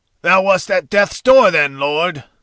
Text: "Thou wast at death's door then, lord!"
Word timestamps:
"Thou 0.23 0.41
wast 0.41 0.71
at 0.71 0.89
death's 0.89 1.21
door 1.21 1.51
then, 1.51 1.77
lord!" 1.77 2.23